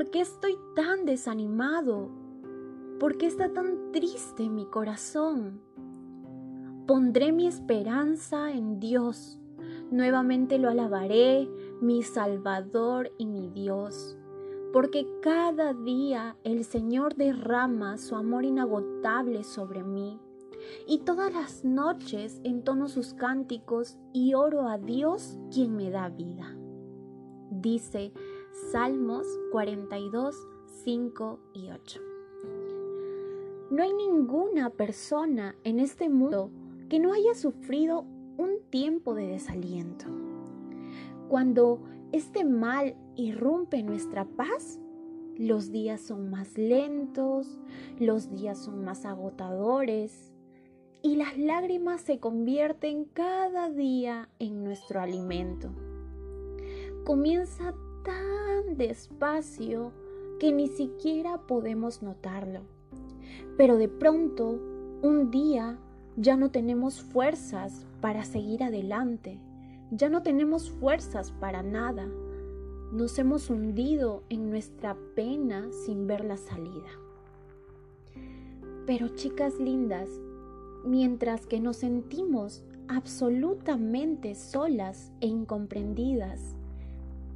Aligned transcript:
¿Por 0.00 0.10
qué 0.10 0.22
estoy 0.22 0.56
tan 0.74 1.04
desanimado? 1.04 2.08
¿Por 2.98 3.18
qué 3.18 3.26
está 3.26 3.52
tan 3.52 3.92
triste 3.92 4.48
mi 4.48 4.64
corazón? 4.64 5.60
Pondré 6.86 7.32
mi 7.32 7.46
esperanza 7.46 8.50
en 8.50 8.80
Dios. 8.80 9.38
Nuevamente 9.90 10.58
lo 10.58 10.70
alabaré, 10.70 11.50
mi 11.82 12.02
Salvador 12.02 13.12
y 13.18 13.26
mi 13.26 13.50
Dios. 13.50 14.16
Porque 14.72 15.06
cada 15.20 15.74
día 15.74 16.34
el 16.44 16.64
Señor 16.64 17.14
derrama 17.16 17.98
su 17.98 18.16
amor 18.16 18.46
inagotable 18.46 19.44
sobre 19.44 19.82
mí. 19.82 20.18
Y 20.86 21.00
todas 21.00 21.30
las 21.30 21.62
noches 21.62 22.40
entono 22.42 22.88
sus 22.88 23.12
cánticos 23.12 23.98
y 24.14 24.32
oro 24.32 24.66
a 24.66 24.78
Dios 24.78 25.38
quien 25.52 25.76
me 25.76 25.90
da 25.90 26.08
vida. 26.08 26.56
Dice 27.50 28.14
Salmos 28.52 29.26
42, 29.52 30.36
5 30.84 31.38
y 31.54 31.70
8. 31.70 32.00
No 33.70 33.82
hay 33.84 33.92
ninguna 33.92 34.70
persona 34.70 35.54
en 35.62 35.78
este 35.78 36.08
mundo 36.08 36.50
que 36.88 36.98
no 36.98 37.12
haya 37.12 37.34
sufrido 37.34 38.04
un 38.36 38.58
tiempo 38.70 39.14
de 39.14 39.28
desaliento. 39.28 40.06
Cuando 41.28 41.80
este 42.10 42.44
mal 42.44 42.96
irrumpe 43.14 43.84
nuestra 43.84 44.24
paz, 44.24 44.80
los 45.36 45.70
días 45.70 46.00
son 46.00 46.28
más 46.30 46.58
lentos, 46.58 47.60
los 48.00 48.30
días 48.30 48.58
son 48.58 48.84
más 48.84 49.04
agotadores 49.04 50.32
y 51.02 51.14
las 51.14 51.38
lágrimas 51.38 52.00
se 52.00 52.18
convierten 52.18 53.04
cada 53.04 53.70
día 53.70 54.28
en 54.40 54.64
nuestro 54.64 55.00
alimento. 55.00 55.70
Comienza 57.04 57.74
tan 58.02 58.76
despacio 58.76 59.92
que 60.38 60.52
ni 60.52 60.68
siquiera 60.68 61.38
podemos 61.46 62.02
notarlo 62.02 62.62
pero 63.56 63.76
de 63.76 63.88
pronto, 63.88 64.58
un 65.02 65.30
día, 65.30 65.78
ya 66.16 66.36
no 66.36 66.50
tenemos 66.50 67.02
fuerzas 67.02 67.86
para 68.00 68.24
seguir 68.24 68.62
adelante, 68.62 69.38
ya 69.90 70.08
no 70.08 70.22
tenemos 70.22 70.70
fuerzas 70.70 71.30
para 71.32 71.62
nada. 71.62 72.08
Nos 72.92 73.18
hemos 73.18 73.50
hundido 73.50 74.22
en 74.30 74.50
nuestra 74.50 74.96
pena 75.14 75.68
sin 75.84 76.06
ver 76.06 76.24
la 76.24 76.36
salida. 76.36 76.88
Pero 78.86 79.08
chicas 79.08 79.60
lindas, 79.60 80.08
mientras 80.84 81.46
que 81.46 81.60
nos 81.60 81.76
sentimos 81.76 82.64
absolutamente 82.88 84.34
solas 84.34 85.12
e 85.20 85.26
incomprendidas, 85.26 86.56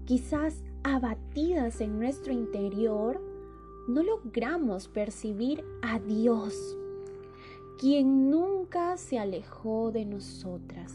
quizás 0.05 0.63
abatidas 0.83 1.81
en 1.81 1.99
nuestro 1.99 2.33
interior, 2.33 3.21
no 3.89 4.03
logramos 4.03 4.89
percibir 4.89 5.65
a 5.83 5.99
Dios, 5.99 6.77
quien 7.79 8.31
nunca 8.31 8.97
se 8.97 9.19
alejó 9.19 9.91
de 9.93 10.05
nosotras 10.05 10.93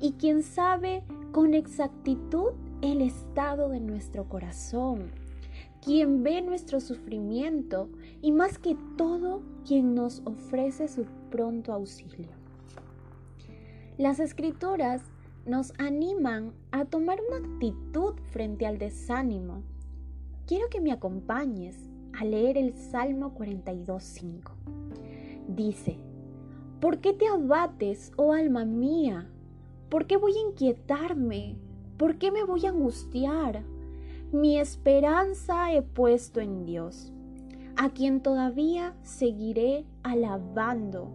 y 0.00 0.12
quien 0.12 0.42
sabe 0.42 1.02
con 1.32 1.54
exactitud 1.54 2.52
el 2.82 3.00
estado 3.00 3.68
de 3.68 3.80
nuestro 3.80 4.28
corazón, 4.28 5.10
quien 5.82 6.22
ve 6.22 6.42
nuestro 6.42 6.80
sufrimiento 6.80 7.88
y 8.22 8.32
más 8.32 8.58
que 8.58 8.76
todo, 8.96 9.42
quien 9.66 9.94
nos 9.94 10.22
ofrece 10.24 10.88
su 10.88 11.06
pronto 11.30 11.72
auxilio. 11.72 12.28
Las 13.96 14.18
escrituras 14.18 15.02
nos 15.46 15.72
animan 15.78 16.52
a 16.70 16.86
tomar 16.86 17.18
una 17.28 17.46
actitud 17.46 18.14
frente 18.30 18.66
al 18.66 18.78
desánimo. 18.78 19.62
Quiero 20.46 20.68
que 20.68 20.80
me 20.80 20.92
acompañes 20.92 21.76
a 22.18 22.24
leer 22.24 22.56
el 22.56 22.74
Salmo 22.74 23.34
42.5. 23.34 24.52
Dice, 25.48 25.98
¿por 26.80 26.98
qué 26.98 27.12
te 27.12 27.26
abates, 27.26 28.12
oh 28.16 28.32
alma 28.32 28.64
mía? 28.64 29.28
¿Por 29.90 30.06
qué 30.06 30.16
voy 30.16 30.32
a 30.36 30.48
inquietarme? 30.48 31.56
¿Por 31.98 32.16
qué 32.16 32.30
me 32.30 32.44
voy 32.44 32.66
a 32.66 32.70
angustiar? 32.70 33.62
Mi 34.32 34.58
esperanza 34.58 35.72
he 35.72 35.82
puesto 35.82 36.40
en 36.40 36.64
Dios, 36.64 37.12
a 37.76 37.90
quien 37.90 38.20
todavía 38.20 38.96
seguiré 39.02 39.84
alabando. 40.02 41.10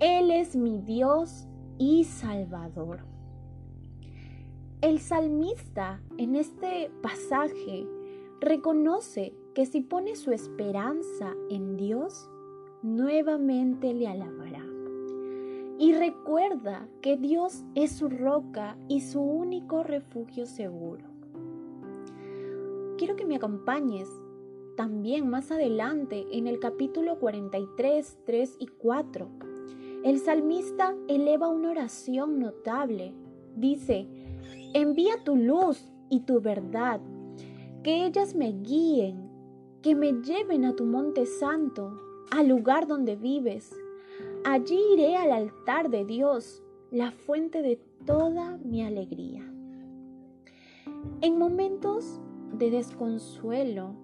Él 0.00 0.30
es 0.30 0.56
mi 0.56 0.78
Dios 0.78 1.46
y 1.78 2.04
Salvador. 2.04 3.17
El 4.80 5.00
salmista 5.00 6.00
en 6.18 6.36
este 6.36 6.88
pasaje 7.02 7.84
reconoce 8.40 9.34
que 9.52 9.66
si 9.66 9.80
pone 9.80 10.14
su 10.14 10.30
esperanza 10.30 11.34
en 11.50 11.76
Dios, 11.76 12.30
nuevamente 12.82 13.92
le 13.92 14.06
alabará. 14.06 14.64
Y 15.80 15.94
recuerda 15.94 16.86
que 17.02 17.16
Dios 17.16 17.64
es 17.74 17.90
su 17.90 18.08
roca 18.08 18.78
y 18.86 19.00
su 19.00 19.20
único 19.20 19.82
refugio 19.82 20.46
seguro. 20.46 21.06
Quiero 22.98 23.16
que 23.16 23.26
me 23.26 23.34
acompañes 23.34 24.08
también 24.76 25.28
más 25.28 25.50
adelante 25.50 26.24
en 26.30 26.46
el 26.46 26.60
capítulo 26.60 27.18
43, 27.18 28.18
3 28.24 28.56
y 28.60 28.68
4. 28.68 29.28
El 30.04 30.20
salmista 30.20 30.94
eleva 31.08 31.48
una 31.48 31.70
oración 31.70 32.38
notable. 32.38 33.12
Dice, 33.56 34.06
envía 34.74 35.22
tu 35.24 35.36
luz 35.36 35.90
y 36.10 36.20
tu 36.20 36.40
verdad 36.40 37.00
que 37.82 38.06
ellas 38.06 38.34
me 38.34 38.52
guíen, 38.52 39.28
que 39.82 39.94
me 39.94 40.12
lleven 40.12 40.64
a 40.64 40.74
tu 40.74 40.84
monte 40.84 41.26
santo, 41.26 41.92
al 42.30 42.48
lugar 42.48 42.86
donde 42.86 43.16
vives. 43.16 43.74
Allí 44.44 44.78
iré 44.92 45.16
al 45.16 45.32
altar 45.32 45.90
de 45.90 46.04
Dios, 46.04 46.62
la 46.90 47.12
fuente 47.12 47.62
de 47.62 47.80
toda 48.04 48.58
mi 48.58 48.82
alegría. 48.82 49.42
En 51.20 51.38
momentos 51.38 52.20
de 52.52 52.70
desconsuelo, 52.70 53.94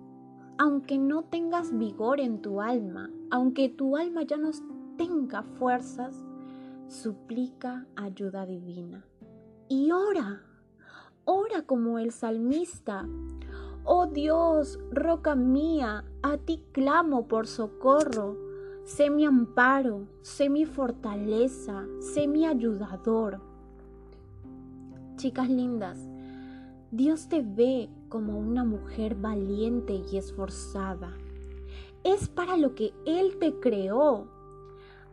aunque 0.59 0.99
no 0.99 1.23
tengas 1.23 1.77
vigor 1.77 2.21
en 2.21 2.41
tu 2.41 2.61
alma, 2.61 3.11
aunque 3.31 3.69
tu 3.69 3.97
alma 3.97 4.23
ya 4.23 4.37
no 4.37 4.51
tenga 4.97 5.43
fuerzas, 5.43 6.25
suplica 6.87 7.87
ayuda 7.97 8.47
divina. 8.47 9.05
Y 9.77 9.91
ora, 9.91 10.41
ora 11.25 11.63
como 11.63 11.99
el 11.99 12.13
salmista, 12.13 13.09
Oh 13.83 14.07
Dios, 14.07 14.79
roca 14.93 15.35
mía, 15.35 16.05
a 16.23 16.37
ti 16.37 16.63
clamo 16.71 17.27
por 17.27 17.49
socorro. 17.49 18.37
Sé 18.85 19.11
mi 19.11 19.25
amparo, 19.25 20.07
sé 20.23 20.49
mi 20.49 20.65
fortaleza, 20.65 21.87
sé 21.99 22.29
mi 22.29 22.47
ayudador. 22.47 23.41
Chicas 25.17 25.51
lindas, 25.51 25.99
Dios 26.93 27.29
te 27.29 27.43
ve 27.43 27.91
como 28.09 28.39
una 28.39 28.63
mujer 28.63 29.17
valiente 29.17 30.05
y 30.09 30.19
esforzada. 30.19 31.13
Es 32.05 32.29
para 32.29 32.57
lo 32.57 32.77
que 32.77 32.95
Él 33.07 33.39
te 33.41 33.59
creó. 33.59 34.29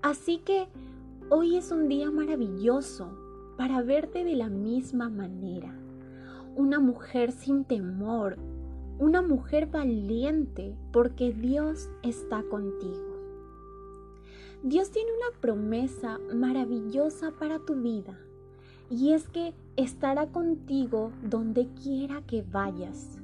Así 0.04 0.38
que 0.38 0.68
hoy 1.32 1.58
es 1.58 1.72
un 1.72 1.88
día 1.88 2.12
maravilloso 2.12 3.21
para 3.62 3.84
verte 3.84 4.24
de 4.24 4.36
la 4.36 4.50
misma 4.50 5.08
manera. 5.08 5.72
Una 6.56 6.80
mujer 6.80 7.32
sin 7.32 7.64
temor, 7.64 8.40
una 8.98 9.22
mujer 9.22 9.68
valiente 9.68 10.76
porque 10.92 11.32
Dios 11.32 11.88
está 12.02 12.42
contigo. 12.42 13.20
Dios 14.64 14.90
tiene 14.90 15.12
una 15.12 15.40
promesa 15.40 16.18
maravillosa 16.34 17.34
para 17.38 17.60
tu 17.60 17.76
vida 17.76 18.18
y 18.90 19.14
es 19.14 19.30
que 19.30 19.54
estará 19.76 20.26
contigo 20.26 21.12
donde 21.22 21.68
quiera 21.84 22.24
que 22.24 22.42
vayas, 22.42 23.20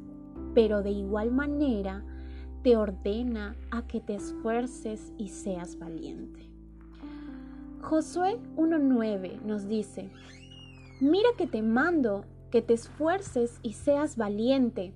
pero 0.54 0.84
de 0.84 0.92
igual 0.92 1.32
manera 1.32 2.06
te 2.62 2.78
ordena 2.78 3.56
a 3.72 3.88
que 3.88 4.02
te 4.02 4.14
esfuerces 4.14 5.12
y 5.18 5.30
seas 5.30 5.80
valiente. 5.80 6.47
Josué 7.90 8.40
1.9 8.56 9.42
nos 9.44 9.68
dice, 9.68 10.10
mira 11.00 11.30
que 11.38 11.48
te 11.48 11.62
mando 11.62 12.26
que 12.52 12.62
te 12.62 12.74
esfuerces 12.74 13.60
y 13.62 13.74
seas 13.74 14.18
valiente 14.18 14.94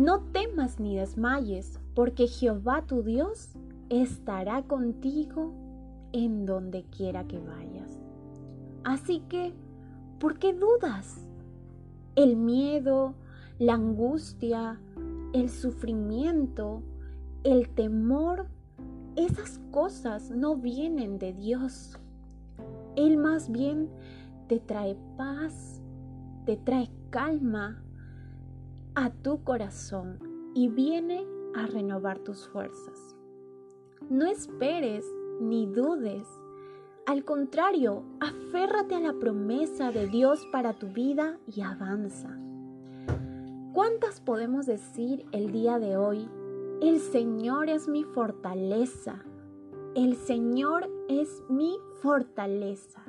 no 0.00 0.20
temas 0.32 0.80
ni 0.80 0.96
desmayes, 0.96 1.78
porque 1.94 2.26
Jehová 2.26 2.86
tu 2.86 3.02
Dios 3.02 3.50
estará 3.90 4.62
contigo 4.62 5.52
en 6.12 6.46
donde 6.46 6.84
quiera 6.84 7.24
que 7.24 7.38
vayas. 7.38 8.00
Así 8.82 9.20
que, 9.28 9.52
¿por 10.18 10.38
qué 10.38 10.54
dudas? 10.54 11.28
El 12.14 12.36
miedo, 12.36 13.14
la 13.58 13.74
angustia, 13.74 14.80
el 15.34 15.50
sufrimiento, 15.50 16.82
el 17.44 17.68
temor, 17.68 18.46
esas 19.16 19.60
cosas 19.70 20.30
no 20.30 20.56
vienen 20.56 21.18
de 21.18 21.32
Dios. 21.32 21.98
Él 22.96 23.16
más 23.16 23.50
bien 23.50 23.88
te 24.48 24.60
trae 24.60 24.96
paz, 25.16 25.80
te 26.44 26.56
trae 26.56 26.90
calma, 27.10 27.82
a 28.94 29.10
tu 29.10 29.42
corazón 29.44 30.18
y 30.54 30.68
viene 30.68 31.24
a 31.54 31.66
renovar 31.66 32.18
tus 32.18 32.48
fuerzas. 32.48 33.16
No 34.08 34.26
esperes 34.26 35.04
ni 35.40 35.66
dudes. 35.66 36.26
Al 37.06 37.24
contrario, 37.24 38.04
aférrate 38.20 38.94
a 38.96 39.00
la 39.00 39.12
promesa 39.14 39.90
de 39.90 40.06
Dios 40.08 40.46
para 40.52 40.74
tu 40.74 40.88
vida 40.88 41.38
y 41.46 41.62
avanza. 41.62 42.36
¿Cuántas 43.72 44.20
podemos 44.20 44.66
decir 44.66 45.26
el 45.32 45.52
día 45.52 45.78
de 45.78 45.96
hoy? 45.96 46.28
El 46.80 46.98
Señor 46.98 47.68
es 47.68 47.88
mi 47.88 48.04
fortaleza. 48.04 49.22
El 49.94 50.16
Señor 50.16 50.88
es 51.08 51.42
mi 51.50 51.76
fortaleza. 52.00 53.04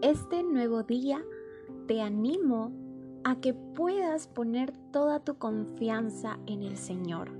Este 0.00 0.42
nuevo 0.42 0.82
día 0.82 1.24
te 1.86 2.00
animo 2.00 2.72
a 3.22 3.40
que 3.40 3.54
puedas 3.54 4.26
poner 4.26 4.72
toda 4.90 5.20
tu 5.20 5.38
confianza 5.38 6.40
en 6.46 6.64
el 6.64 6.76
Señor, 6.76 7.30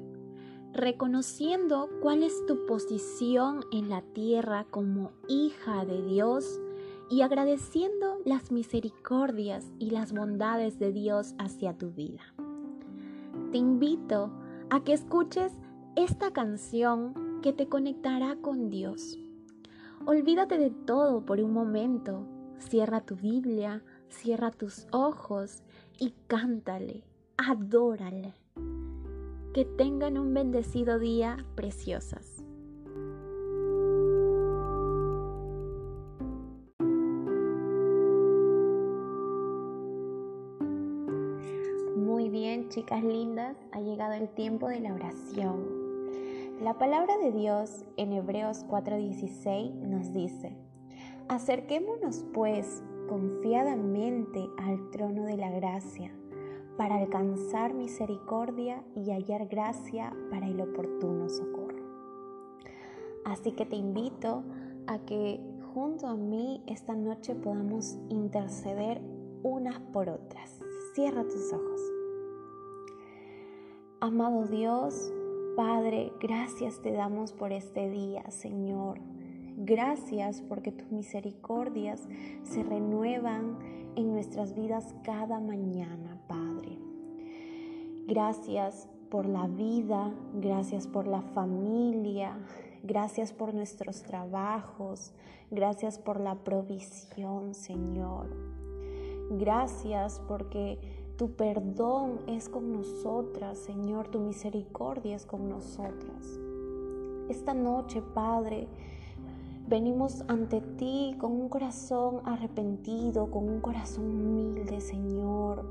reconociendo 0.72 1.90
cuál 2.00 2.22
es 2.22 2.46
tu 2.46 2.64
posición 2.66 3.64
en 3.72 3.88
la 3.88 4.02
tierra 4.02 4.66
como 4.70 5.10
hija 5.26 5.84
de 5.84 6.00
Dios 6.00 6.60
y 7.10 7.22
agradeciendo 7.22 8.20
las 8.24 8.52
misericordias 8.52 9.72
y 9.80 9.90
las 9.90 10.12
bondades 10.12 10.78
de 10.78 10.92
Dios 10.92 11.34
hacia 11.38 11.76
tu 11.76 11.90
vida. 11.90 12.22
Te 13.50 13.58
invito 13.58 14.30
a 14.70 14.82
que 14.82 14.92
escuches 14.92 15.52
esta 15.96 16.32
canción 16.32 17.40
que 17.42 17.52
te 17.52 17.68
conectará 17.68 18.36
con 18.36 18.70
Dios. 18.70 19.18
Olvídate 20.06 20.58
de 20.58 20.70
todo 20.70 21.24
por 21.26 21.40
un 21.40 21.52
momento, 21.52 22.26
cierra 22.58 23.02
tu 23.02 23.16
Biblia, 23.16 23.82
cierra 24.08 24.50
tus 24.50 24.86
ojos 24.90 25.62
y 25.98 26.14
cántale, 26.26 27.04
adórale. 27.36 28.34
Que 29.52 29.64
tengan 29.64 30.16
un 30.16 30.32
bendecido 30.32 30.98
día, 30.98 31.44
preciosas. 31.54 32.31
Chicas 42.42 43.04
lindas, 43.04 43.56
ha 43.70 43.80
llegado 43.80 44.14
el 44.14 44.28
tiempo 44.28 44.66
de 44.66 44.80
la 44.80 44.92
oración. 44.92 45.64
La 46.60 46.76
palabra 46.76 47.16
de 47.18 47.30
Dios 47.30 47.84
en 47.96 48.12
Hebreos 48.12 48.64
4:16 48.68 49.72
nos 49.74 50.12
dice, 50.12 50.56
acerquémonos 51.28 52.24
pues 52.34 52.82
confiadamente 53.08 54.48
al 54.58 54.90
trono 54.90 55.24
de 55.24 55.36
la 55.36 55.50
gracia 55.50 56.12
para 56.76 56.96
alcanzar 56.96 57.74
misericordia 57.74 58.82
y 58.96 59.12
hallar 59.12 59.46
gracia 59.46 60.12
para 60.28 60.48
el 60.48 60.60
oportuno 60.60 61.28
socorro. 61.28 61.84
Así 63.24 63.52
que 63.52 63.66
te 63.66 63.76
invito 63.76 64.42
a 64.88 64.98
que 64.98 65.40
junto 65.74 66.08
a 66.08 66.16
mí 66.16 66.60
esta 66.66 66.96
noche 66.96 67.36
podamos 67.36 67.98
interceder 68.08 69.00
unas 69.44 69.78
por 69.92 70.08
otras. 70.08 70.60
Cierra 70.94 71.22
tus 71.22 71.52
ojos. 71.52 71.91
Amado 74.02 74.46
Dios, 74.46 75.12
Padre, 75.54 76.12
gracias 76.18 76.82
te 76.82 76.90
damos 76.90 77.32
por 77.32 77.52
este 77.52 77.88
día, 77.88 78.28
Señor. 78.32 78.98
Gracias 79.56 80.42
porque 80.42 80.72
tus 80.72 80.90
misericordias 80.90 82.08
se 82.42 82.64
renuevan 82.64 83.60
en 83.94 84.12
nuestras 84.12 84.56
vidas 84.56 84.92
cada 85.04 85.38
mañana, 85.38 86.20
Padre. 86.26 86.80
Gracias 88.08 88.88
por 89.08 89.26
la 89.26 89.46
vida, 89.46 90.12
gracias 90.34 90.88
por 90.88 91.06
la 91.06 91.22
familia, 91.22 92.36
gracias 92.82 93.32
por 93.32 93.54
nuestros 93.54 94.02
trabajos, 94.02 95.14
gracias 95.52 96.00
por 96.00 96.18
la 96.18 96.34
provisión, 96.34 97.54
Señor. 97.54 98.26
Gracias 99.30 100.20
porque 100.26 101.01
tu 101.16 101.32
perdón 101.32 102.20
es 102.26 102.48
con 102.48 102.72
nosotras, 102.72 103.58
Señor, 103.58 104.08
tu 104.08 104.18
misericordia 104.20 105.14
es 105.14 105.26
con 105.26 105.48
nosotras. 105.48 106.38
Esta 107.28 107.54
noche, 107.54 108.02
Padre, 108.14 108.66
venimos 109.68 110.24
ante 110.28 110.60
ti 110.60 111.14
con 111.18 111.32
un 111.32 111.48
corazón 111.48 112.20
arrepentido, 112.24 113.30
con 113.30 113.48
un 113.48 113.60
corazón 113.60 114.04
humilde, 114.04 114.80
Señor. 114.80 115.64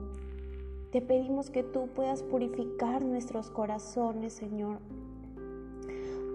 Te 0.91 1.01
pedimos 1.01 1.49
que 1.49 1.63
tú 1.63 1.87
puedas 1.95 2.21
purificar 2.23 3.01
nuestros 3.01 3.49
corazones, 3.49 4.33
Señor. 4.33 4.79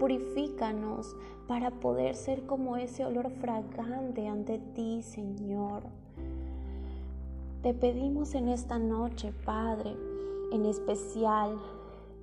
Purifícanos 0.00 1.17
para 1.47 1.70
poder 1.70 2.17
ser 2.17 2.44
como 2.47 2.76
ese 2.76 3.05
olor 3.05 3.31
fragante 3.31 4.29
ante 4.29 4.59
ti, 4.59 5.02
Señor. 5.02 5.85
Te 7.66 7.74
pedimos 7.74 8.36
en 8.36 8.48
esta 8.48 8.78
noche, 8.78 9.32
Padre, 9.44 9.96
en 10.52 10.66
especial 10.66 11.58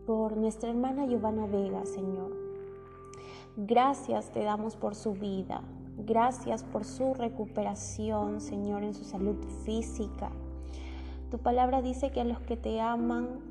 por 0.07 0.37
nuestra 0.37 0.69
hermana 0.69 1.05
Giovanna 1.05 1.47
Vega, 1.47 1.85
Señor. 1.85 2.31
Gracias 3.57 4.31
te 4.31 4.41
damos 4.41 4.77
por 4.77 4.95
su 4.95 5.11
vida. 5.11 5.61
Gracias 5.97 6.63
por 6.63 6.85
su 6.85 7.13
recuperación, 7.13 8.39
Señor, 8.39 8.83
en 8.83 8.93
su 8.93 9.03
salud 9.03 9.35
física. 9.65 10.31
Tu 11.29 11.37
palabra 11.39 11.81
dice 11.81 12.09
que 12.09 12.21
a 12.21 12.23
los 12.23 12.39
que 12.39 12.55
te 12.55 12.79
aman, 12.79 13.41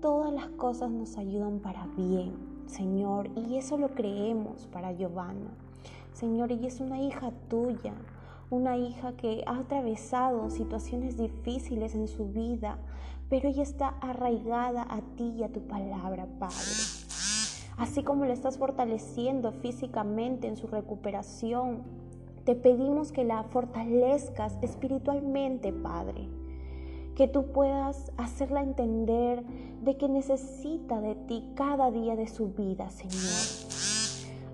todas 0.00 0.32
las 0.32 0.48
cosas 0.48 0.90
nos 0.90 1.18
ayudan 1.18 1.58
para 1.58 1.86
bien, 1.88 2.32
Señor. 2.68 3.28
Y 3.36 3.56
eso 3.56 3.76
lo 3.76 3.90
creemos 3.90 4.66
para 4.68 4.92
Giovanna. 4.92 5.50
Señor, 6.14 6.52
ella 6.52 6.68
es 6.68 6.80
una 6.80 7.02
hija 7.02 7.32
tuya 7.50 7.92
una 8.54 8.76
hija 8.76 9.12
que 9.16 9.42
ha 9.46 9.58
atravesado 9.58 10.50
situaciones 10.50 11.16
difíciles 11.16 11.94
en 11.94 12.08
su 12.08 12.28
vida, 12.28 12.78
pero 13.28 13.48
ella 13.48 13.62
está 13.62 13.88
arraigada 14.00 14.86
a 14.88 15.00
ti 15.16 15.34
y 15.36 15.42
a 15.42 15.52
tu 15.52 15.60
palabra, 15.66 16.26
Padre. 16.38 16.54
Así 17.76 18.04
como 18.04 18.24
le 18.24 18.32
estás 18.32 18.56
fortaleciendo 18.58 19.50
físicamente 19.52 20.46
en 20.46 20.56
su 20.56 20.68
recuperación, 20.68 21.82
te 22.44 22.54
pedimos 22.54 23.10
que 23.10 23.24
la 23.24 23.42
fortalezcas 23.44 24.58
espiritualmente, 24.62 25.72
Padre. 25.72 26.28
Que 27.16 27.26
tú 27.26 27.46
puedas 27.52 28.12
hacerla 28.16 28.62
entender 28.62 29.42
de 29.82 29.96
que 29.96 30.08
necesita 30.08 31.00
de 31.00 31.14
ti 31.14 31.52
cada 31.54 31.90
día 31.90 32.16
de 32.16 32.28
su 32.28 32.48
vida, 32.48 32.90
Señor. 32.90 33.64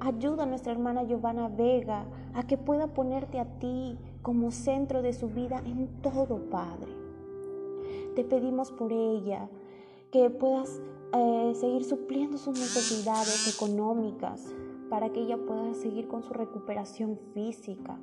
Ayuda 0.01 0.45
a 0.45 0.47
nuestra 0.47 0.73
hermana 0.73 1.03
Giovanna 1.03 1.49
Vega 1.49 2.05
a 2.35 2.43
que 2.45 2.57
pueda 2.57 2.89
ponerte 2.89 3.39
a 3.39 3.45
ti 3.59 3.99
como 4.23 4.51
centro 4.51 5.03
de 5.03 5.13
su 5.13 5.29
vida 5.29 5.63
en 5.65 5.89
todo, 6.03 6.51
Padre. 6.51 6.93
Te 8.15 8.25
pedimos 8.25 8.71
por 8.71 8.93
ella 8.93 9.49
que 10.11 10.31
puedas 10.31 10.81
eh, 11.13 11.53
seguir 11.55 11.85
supliendo 11.85 12.39
sus 12.39 12.59
necesidades 12.59 13.55
económicas 13.55 14.55
para 14.89 15.11
que 15.11 15.21
ella 15.21 15.39
pueda 15.39 15.73
seguir 15.75 16.09
con 16.09 16.23
su 16.23 16.33
recuperación 16.33 17.19
física. 17.33 17.99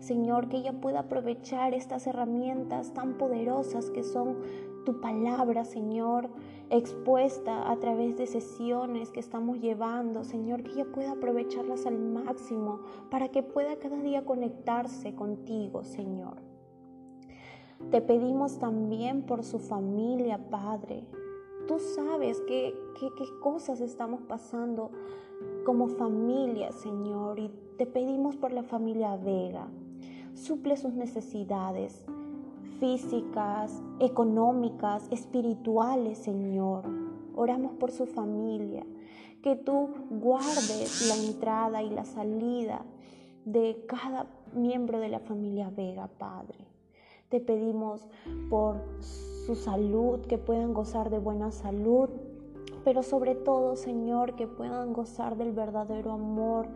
Señor, 0.00 0.48
que 0.48 0.58
ella 0.58 0.80
pueda 0.80 1.00
aprovechar 1.00 1.74
estas 1.74 2.06
herramientas 2.06 2.92
tan 2.92 3.14
poderosas 3.14 3.90
que 3.90 4.02
son 4.02 4.36
tu 4.84 5.00
palabra, 5.00 5.64
Señor, 5.64 6.28
expuesta 6.70 7.70
a 7.70 7.76
través 7.76 8.16
de 8.16 8.26
sesiones 8.26 9.10
que 9.10 9.20
estamos 9.20 9.60
llevando, 9.60 10.24
Señor, 10.24 10.62
que 10.62 10.72
ella 10.72 10.86
pueda 10.86 11.12
aprovecharlas 11.12 11.86
al 11.86 11.98
máximo 11.98 12.80
para 13.10 13.28
que 13.28 13.42
pueda 13.42 13.76
cada 13.76 14.00
día 14.02 14.24
conectarse 14.24 15.14
contigo, 15.14 15.84
Señor. 15.84 16.36
Te 17.90 18.00
pedimos 18.00 18.58
también 18.58 19.22
por 19.22 19.44
su 19.44 19.58
familia, 19.58 20.38
Padre. 20.50 21.04
Tú 21.68 21.78
sabes 21.78 22.40
qué, 22.48 22.74
qué, 22.98 23.08
qué 23.16 23.24
cosas 23.40 23.80
estamos 23.80 24.22
pasando 24.22 24.90
como 25.64 25.88
familia, 25.88 26.72
Señor, 26.72 27.38
y 27.38 27.50
te 27.76 27.86
pedimos 27.86 28.36
por 28.36 28.52
la 28.52 28.62
familia 28.62 29.16
Vega. 29.16 29.68
Suple 30.34 30.76
sus 30.76 30.94
necesidades 30.94 32.04
físicas, 32.78 33.82
económicas, 34.00 35.06
espirituales, 35.10 36.18
Señor. 36.18 36.84
Oramos 37.34 37.72
por 37.74 37.90
su 37.90 38.06
familia, 38.06 38.84
que 39.42 39.56
tú 39.56 39.90
guardes 40.10 41.08
la 41.08 41.16
entrada 41.28 41.82
y 41.82 41.90
la 41.90 42.04
salida 42.04 42.84
de 43.44 43.84
cada 43.86 44.26
miembro 44.54 44.98
de 44.98 45.08
la 45.08 45.20
familia 45.20 45.70
Vega, 45.70 46.08
Padre. 46.18 46.58
Te 47.28 47.40
pedimos 47.40 48.08
por 48.48 48.82
su 49.00 49.54
salud, 49.54 50.20
que 50.22 50.38
puedan 50.38 50.74
gozar 50.74 51.10
de 51.10 51.18
buena 51.18 51.50
salud, 51.50 52.08
pero 52.84 53.02
sobre 53.02 53.34
todo, 53.34 53.76
Señor, 53.76 54.36
que 54.36 54.46
puedan 54.46 54.92
gozar 54.92 55.36
del 55.36 55.52
verdadero 55.52 56.12
amor 56.12 56.68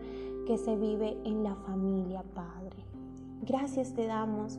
que 0.47 0.59
se 0.59 0.77
vive 0.77 1.17
en 1.25 1.45
la 1.45 1.55
familia, 1.55 2.25
Padre. 2.35 2.85
Gracias 3.43 3.95
te 3.95 4.07
damos 4.07 4.59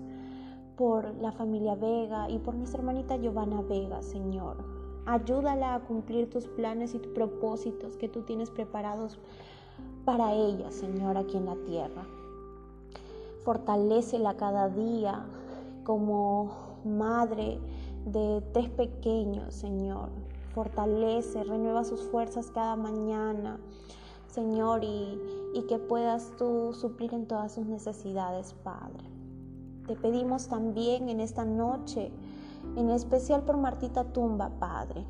por 0.82 1.14
la 1.22 1.32
familia 1.32 1.76
Vega 1.76 2.28
y 2.28 2.40
por 2.40 2.56
nuestra 2.56 2.80
hermanita 2.80 3.16
Giovanna 3.16 3.62
Vega, 3.62 4.02
Señor. 4.02 4.58
Ayúdala 5.06 5.76
a 5.76 5.82
cumplir 5.82 6.28
tus 6.28 6.48
planes 6.48 6.96
y 6.96 6.98
tus 6.98 7.12
propósitos 7.14 7.98
que 7.98 8.10
tú 8.10 8.24
tienes 8.24 8.50
preparados 8.50 9.20
para 10.06 10.34
ella, 10.34 10.72
Señor, 10.72 11.18
aquí 11.18 11.38
en 11.38 11.46
la 11.46 11.56
tierra. 11.68 12.08
Fortalécela 13.46 14.38
cada 14.38 14.70
día 14.70 15.24
como 15.84 16.50
madre 16.84 17.60
de 18.08 18.42
tres 18.52 18.72
pequeños, 18.72 19.54
Señor. 19.54 20.10
Fortalece, 20.56 21.44
renueva 21.44 21.84
sus 21.84 22.02
fuerzas 22.08 22.50
cada 22.50 22.76
mañana, 22.76 23.60
Señor, 24.26 24.84
y, 24.84 25.22
y 25.54 25.62
que 25.68 25.78
puedas 25.78 26.36
tú 26.40 26.74
suplir 26.74 27.14
en 27.14 27.28
todas 27.28 27.52
sus 27.52 27.68
necesidades, 27.68 28.56
Padre. 28.64 29.11
Te 29.88 29.96
pedimos 29.96 30.48
también 30.48 31.10
en 31.10 31.20
esta 31.20 31.46
noche, 31.46 32.12
en 32.76 32.90
especial 32.90 33.44
por 33.44 33.58
Martita 33.58 34.04
Tumba, 34.06 34.50
Padre. 34.60 35.04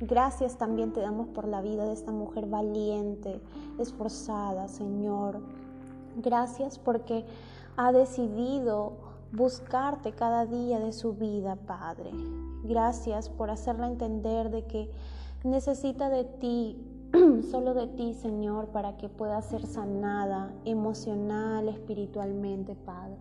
Gracias 0.00 0.56
también 0.56 0.92
te 0.92 1.00
damos 1.00 1.28
por 1.28 1.48
la 1.48 1.62
vida 1.62 1.84
de 1.84 1.92
esta 1.92 2.12
mujer 2.12 2.46
valiente, 2.46 3.40
esforzada, 3.78 4.68
Señor. 4.68 5.40
Gracias 6.16 6.78
porque 6.78 7.24
ha 7.76 7.92
decidido 7.92 8.92
buscarte 9.32 10.12
cada 10.12 10.46
día 10.46 10.78
de 10.78 10.92
su 10.92 11.14
vida, 11.14 11.56
Padre. 11.66 12.10
Gracias 12.64 13.28
por 13.28 13.50
hacerla 13.50 13.86
entender 13.86 14.50
de 14.50 14.64
que 14.64 14.90
necesita 15.44 16.10
de 16.10 16.24
ti, 16.24 16.76
solo 17.50 17.74
de 17.74 17.86
ti, 17.86 18.14
Señor, 18.14 18.66
para 18.68 18.96
que 18.96 19.08
pueda 19.08 19.40
ser 19.42 19.66
sanada 19.66 20.52
emocional, 20.64 21.68
espiritualmente, 21.68 22.74
Padre. 22.74 23.16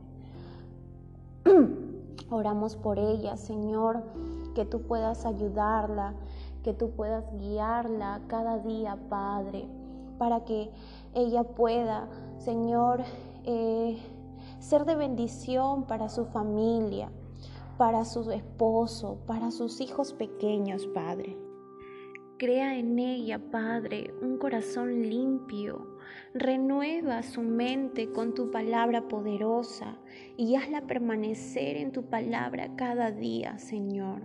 Oramos 2.30 2.76
por 2.76 2.98
ella, 3.00 3.38
Señor, 3.38 4.04
que 4.56 4.66
tú 4.66 4.82
puedas 4.82 5.26
ayudarla, 5.26 6.14
que 6.64 6.74
tú 6.74 6.92
puedas 6.92 7.26
guiarla 7.38 8.22
cada 8.28 8.58
día, 8.60 8.98
Padre, 9.10 9.68
para 10.18 10.44
que 10.46 10.72
ella 11.14 11.44
pueda, 11.44 12.10
Señor, 12.40 13.04
eh, 13.44 13.98
ser 14.60 14.86
de 14.86 14.96
bendición 14.96 15.86
para 15.86 16.10
su 16.10 16.26
familia, 16.26 17.12
para 17.78 18.06
su 18.06 18.32
esposo, 18.32 19.20
para 19.28 19.52
sus 19.52 19.80
hijos 19.82 20.14
pequeños, 20.14 20.88
Padre. 20.88 21.38
Crea 22.38 22.78
en 22.78 22.98
ella, 23.00 23.40
Padre, 23.52 24.14
un 24.22 24.38
corazón 24.38 25.04
limpio. 25.04 25.95
Renueva 26.34 27.24
su 27.24 27.42
mente 27.42 28.10
con 28.12 28.34
tu 28.34 28.52
palabra 28.52 29.08
poderosa 29.08 29.98
y 30.38 30.56
hazla 30.56 30.82
permanecer 30.88 31.78
en 31.78 31.92
tu 31.92 32.04
palabra 32.06 32.76
cada 32.76 33.12
día, 33.12 33.58
Señor. 33.58 34.22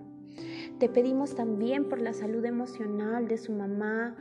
Te 0.79 0.89
pedimos 0.89 1.35
también 1.35 1.89
por 1.89 2.01
la 2.01 2.13
salud 2.13 2.45
emocional 2.45 3.29
de 3.29 3.37
su 3.37 3.53
mamá, 3.53 4.17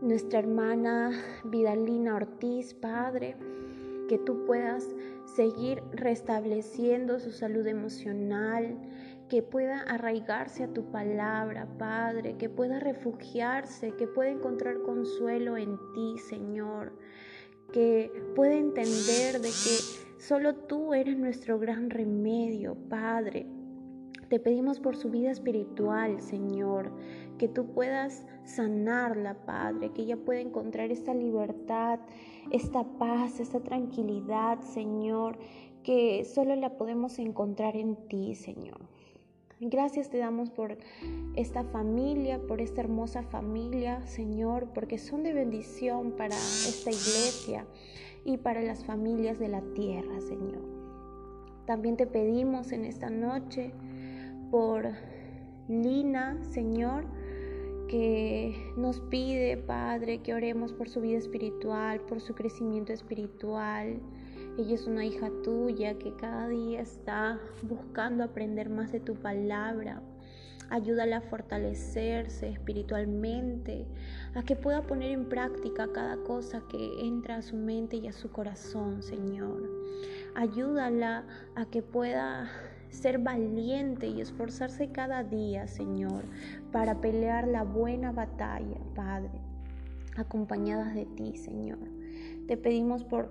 nuestra 0.00 0.38
hermana 0.38 1.10
Vidalina 1.44 2.14
Ortiz, 2.14 2.74
Padre, 2.74 3.36
que 4.08 4.18
tú 4.18 4.44
puedas 4.46 4.86
seguir 5.24 5.82
restableciendo 5.92 7.18
su 7.18 7.30
salud 7.30 7.66
emocional, 7.66 8.78
que 9.28 9.42
pueda 9.42 9.80
arraigarse 9.82 10.64
a 10.64 10.72
tu 10.72 10.90
palabra, 10.90 11.66
Padre, 11.78 12.36
que 12.36 12.48
pueda 12.48 12.78
refugiarse, 12.78 13.92
que 13.92 14.06
pueda 14.06 14.30
encontrar 14.30 14.82
consuelo 14.82 15.56
en 15.56 15.78
ti, 15.94 16.18
Señor, 16.18 16.92
que 17.72 18.10
pueda 18.36 18.54
entender 18.54 19.40
de 19.40 19.48
que 19.48 20.18
solo 20.18 20.54
tú 20.54 20.94
eres 20.94 21.16
nuestro 21.16 21.58
gran 21.58 21.90
remedio, 21.90 22.76
Padre. 22.88 23.46
Te 24.28 24.40
pedimos 24.40 24.80
por 24.80 24.96
su 24.96 25.10
vida 25.10 25.30
espiritual, 25.30 26.20
Señor, 26.20 26.92
que 27.38 27.48
tú 27.48 27.72
puedas 27.72 28.26
sanarla, 28.44 29.34
Padre, 29.46 29.92
que 29.92 30.02
ella 30.02 30.16
pueda 30.16 30.40
encontrar 30.40 30.90
esta 30.90 31.14
libertad, 31.14 32.00
esta 32.50 32.84
paz, 32.98 33.40
esta 33.40 33.60
tranquilidad, 33.60 34.60
Señor, 34.60 35.38
que 35.82 36.24
solo 36.24 36.56
la 36.56 36.76
podemos 36.76 37.18
encontrar 37.18 37.76
en 37.76 37.96
ti, 38.08 38.34
Señor. 38.34 38.93
Gracias 39.60 40.10
te 40.10 40.18
damos 40.18 40.50
por 40.50 40.76
esta 41.36 41.62
familia, 41.62 42.40
por 42.46 42.60
esta 42.60 42.80
hermosa 42.80 43.22
familia, 43.22 44.04
Señor, 44.06 44.68
porque 44.74 44.98
son 44.98 45.22
de 45.22 45.32
bendición 45.32 46.12
para 46.12 46.34
esta 46.34 46.90
iglesia 46.90 47.64
y 48.24 48.38
para 48.38 48.62
las 48.62 48.84
familias 48.84 49.38
de 49.38 49.48
la 49.48 49.62
tierra, 49.74 50.20
Señor. 50.20 50.62
También 51.66 51.96
te 51.96 52.06
pedimos 52.06 52.72
en 52.72 52.84
esta 52.84 53.10
noche 53.10 53.72
por 54.50 54.90
Lina, 55.68 56.42
Señor, 56.50 57.06
que 57.88 58.72
nos 58.76 59.00
pide, 59.00 59.56
Padre, 59.56 60.18
que 60.18 60.34
oremos 60.34 60.72
por 60.72 60.88
su 60.88 61.00
vida 61.00 61.18
espiritual, 61.18 62.00
por 62.00 62.20
su 62.20 62.34
crecimiento 62.34 62.92
espiritual. 62.92 64.00
Ella 64.56 64.76
es 64.76 64.86
una 64.86 65.04
hija 65.04 65.32
tuya 65.42 65.98
que 65.98 66.14
cada 66.14 66.48
día 66.48 66.80
está 66.80 67.40
buscando 67.62 68.22
aprender 68.22 68.70
más 68.70 68.92
de 68.92 69.00
tu 69.00 69.16
palabra. 69.16 70.00
Ayúdala 70.70 71.16
a 71.16 71.20
fortalecerse 71.22 72.50
espiritualmente, 72.50 73.84
a 74.34 74.44
que 74.44 74.54
pueda 74.54 74.82
poner 74.82 75.10
en 75.10 75.28
práctica 75.28 75.88
cada 75.92 76.18
cosa 76.18 76.62
que 76.70 77.04
entra 77.04 77.36
a 77.36 77.42
su 77.42 77.56
mente 77.56 77.96
y 77.96 78.06
a 78.06 78.12
su 78.12 78.30
corazón, 78.30 79.02
Señor. 79.02 79.68
Ayúdala 80.36 81.24
a 81.56 81.66
que 81.66 81.82
pueda 81.82 82.48
ser 82.90 83.18
valiente 83.18 84.06
y 84.06 84.20
esforzarse 84.20 84.92
cada 84.92 85.24
día, 85.24 85.66
Señor, 85.66 86.22
para 86.70 87.00
pelear 87.00 87.48
la 87.48 87.64
buena 87.64 88.12
batalla, 88.12 88.78
Padre, 88.94 89.40
acompañadas 90.16 90.94
de 90.94 91.06
ti, 91.06 91.36
Señor. 91.36 91.78
Te 92.46 92.56
pedimos 92.56 93.04
por 93.04 93.30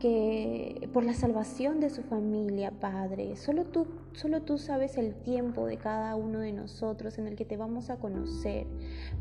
que 0.00 0.88
por 0.92 1.04
la 1.04 1.14
salvación 1.14 1.78
de 1.78 1.90
su 1.90 2.02
familia, 2.02 2.72
Padre. 2.72 3.36
Solo 3.36 3.66
tú, 3.66 3.86
solo 4.14 4.42
tú 4.42 4.58
sabes 4.58 4.96
el 4.96 5.14
tiempo 5.14 5.66
de 5.66 5.76
cada 5.76 6.16
uno 6.16 6.40
de 6.40 6.52
nosotros 6.52 7.18
en 7.18 7.28
el 7.28 7.36
que 7.36 7.44
te 7.44 7.56
vamos 7.56 7.90
a 7.90 7.98
conocer, 7.98 8.66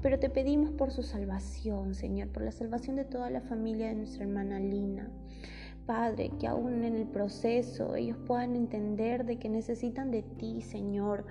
pero 0.01 0.17
te 0.17 0.29
pedimos 0.29 0.71
por 0.71 0.91
su 0.91 1.03
salvación, 1.03 1.93
Señor, 1.93 2.29
por 2.29 2.43
la 2.43 2.51
salvación 2.51 2.95
de 2.95 3.05
toda 3.05 3.29
la 3.29 3.41
familia 3.41 3.89
de 3.89 3.95
nuestra 3.95 4.23
hermana 4.23 4.59
Lina. 4.59 5.11
Padre, 5.85 6.31
que 6.39 6.47
aún 6.47 6.83
en 6.83 6.95
el 6.95 7.07
proceso 7.07 7.95
ellos 7.95 8.17
puedan 8.25 8.55
entender 8.55 9.25
de 9.25 9.37
que 9.37 9.49
necesitan 9.49 10.11
de 10.11 10.21
ti, 10.21 10.61
Señor, 10.61 11.25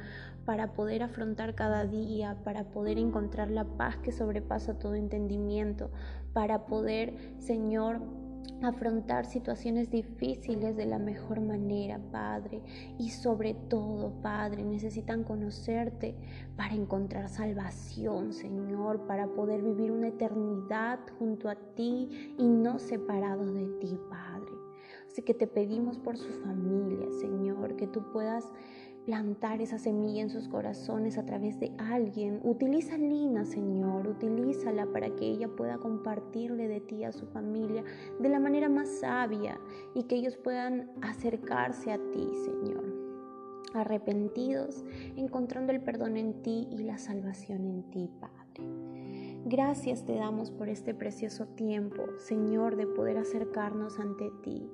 para 0.45 0.73
poder 0.73 1.03
afrontar 1.03 1.55
cada 1.55 1.85
día, 1.85 2.37
para 2.43 2.65
poder 2.65 2.99
encontrar 2.99 3.51
la 3.51 3.65
paz 3.65 3.97
que 3.99 4.13
sobrepasa 4.13 4.79
todo 4.79 4.95
entendimiento, 4.95 5.91
para 6.33 6.67
poder, 6.67 7.15
Señor, 7.39 8.01
afrontar 8.63 9.25
situaciones 9.25 9.91
difíciles 9.91 10.77
de 10.77 10.87
la 10.87 10.99
mejor 10.99 11.41
manera, 11.41 12.01
Padre. 12.11 12.63
Y 12.99 13.11
sobre 13.11 13.55
todo, 13.55 14.13
Padre, 14.23 14.65
necesitan 14.65 15.25
conocerte 15.25 16.15
para 16.57 16.75
encontrar 16.75 17.29
salvación, 17.29 18.33
Señor, 18.33 19.07
para 19.07 19.29
poder 19.29 19.63
vivir 19.63 19.91
una 19.91 20.09
eternidad 20.09 20.99
junto 21.19 21.49
a 21.49 21.55
ti 21.55 22.35
y 22.39 22.49
no 22.49 22.79
separados 22.79 23.55
de 23.55 23.67
ti, 23.81 23.99
Padre. 24.11 24.53
Así 25.07 25.23
que 25.23 25.35
te 25.35 25.47
pedimos 25.47 25.99
por 25.99 26.17
su 26.17 26.31
familia, 26.43 27.11
Señor, 27.21 27.77
que 27.77 27.87
tú 27.87 28.13
puedas 28.13 28.53
plantar 29.07 29.61
esa 29.61 29.79
semilla 29.79 30.23
en 30.23 30.31
sus 30.31 30.49
corazones 30.49 31.19
a 31.19 31.25
través 31.25 31.59
de 31.59 31.73
alguien. 31.79 32.41
Utiliza 32.43 32.97
Lina, 32.97 33.45
Señor, 33.45 34.07
utilízala 34.07 34.87
para 34.87 35.15
que 35.17 35.27
ella 35.27 35.49
pueda 35.49 35.79
compartirle 35.79 36.69
de 36.69 36.81
ti 36.81 37.05
a 37.05 37.13
su 37.13 37.27
familia 37.27 37.85
de 38.21 38.29
la 38.29 38.39
manera 38.39 38.69
más 38.69 38.89
sabia 39.01 39.59
y 39.95 40.05
que 40.05 40.17
ellos 40.17 40.37
puedan 40.37 40.91
acercarse 41.03 41.93
a 41.93 41.99
ti, 41.99 42.29
Señor. 42.45 42.85
Arrepentidos, 43.75 44.85
encontrando 45.17 45.73
el 45.73 45.83
perdón 45.83 46.17
en 46.17 46.43
ti 46.43 46.69
y 46.71 46.79
la 46.79 46.99
salvación 46.99 47.67
en 47.67 47.91
ti, 47.91 48.11
Padre. 48.21 48.39
Gracias 49.45 50.05
te 50.05 50.15
damos 50.15 50.51
por 50.51 50.69
este 50.69 50.95
precioso 50.95 51.47
tiempo, 51.47 52.05
Señor, 52.19 52.77
de 52.77 52.87
poder 52.87 53.19
acercarnos 53.19 53.99
ante 53.99 54.31
ti. 54.43 54.71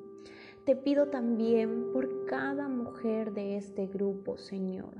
Te 0.64 0.76
pido 0.76 1.08
también 1.08 1.92
por 1.92 2.24
cada 2.24 2.68
mujer 2.68 3.34
de 3.34 3.58
este 3.58 3.86
grupo, 3.86 4.38
Señor. 4.38 4.94